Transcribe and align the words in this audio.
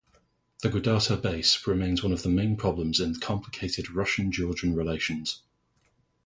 The 0.63 0.69
Gudauta 0.69 1.15
base 1.21 1.67
remains 1.67 2.01
one 2.01 2.11
of 2.11 2.23
the 2.23 2.29
main 2.29 2.57
problems 2.57 2.99
in 2.99 3.19
complicated 3.19 3.91
Russian-Georgian 3.91 4.73
relations. 4.73 5.43